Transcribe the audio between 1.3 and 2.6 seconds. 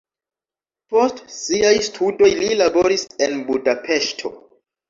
siaj studoj li